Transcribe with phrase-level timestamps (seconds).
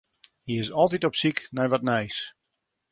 [0.45, 2.17] Hy is altyd op syk nei wat nijs.